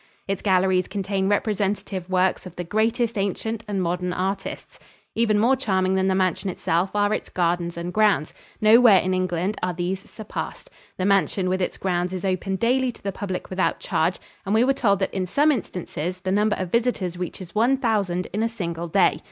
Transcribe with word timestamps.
Its 0.27 0.41
galleries 0.41 0.87
contain 0.87 1.29
representative 1.29 2.09
works 2.09 2.47
of 2.47 2.55
the 2.55 2.63
greatest 2.63 3.19
ancient 3.19 3.63
and 3.67 3.83
modern 3.83 4.11
artists. 4.13 4.79
Even 5.13 5.37
more 5.37 5.55
charming 5.55 5.93
than 5.93 6.07
the 6.07 6.15
mansion 6.15 6.49
itself 6.49 6.89
are 6.95 7.13
its 7.13 7.29
gardens 7.29 7.77
and 7.77 7.93
grounds. 7.93 8.33
Nowhere 8.59 8.97
in 8.97 9.13
England 9.13 9.57
are 9.61 9.75
these 9.75 10.09
surpassed. 10.09 10.71
The 10.97 11.05
mansion, 11.05 11.49
with 11.49 11.61
its 11.61 11.77
grounds, 11.77 12.13
is 12.13 12.25
open 12.25 12.55
daily 12.55 12.91
to 12.93 13.03
the 13.03 13.11
public 13.11 13.51
without 13.51 13.79
charge, 13.79 14.17
and 14.43 14.55
we 14.55 14.63
were 14.63 14.73
told 14.73 14.97
that 15.01 15.13
in 15.13 15.27
some 15.27 15.51
instances 15.51 16.21
the 16.21 16.31
number 16.31 16.55
of 16.57 16.71
visitors 16.71 17.15
reaches 17.17 17.53
one 17.53 17.77
thousand 17.77 18.25
in 18.33 18.41
a 18.41 18.49
single 18.49 18.87
day. 18.87 19.19